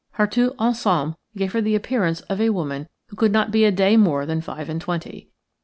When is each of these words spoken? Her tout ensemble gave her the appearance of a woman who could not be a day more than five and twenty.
Her 0.13 0.25
tout 0.25 0.55
ensemble 0.57 1.19
gave 1.37 1.51
her 1.53 1.61
the 1.61 1.75
appearance 1.75 2.21
of 2.21 2.41
a 2.41 2.49
woman 2.49 2.87
who 3.09 3.15
could 3.15 3.31
not 3.31 3.51
be 3.51 3.65
a 3.65 3.71
day 3.71 3.97
more 3.97 4.25
than 4.25 4.41
five 4.41 4.67
and 4.67 4.81
twenty. 4.81 5.29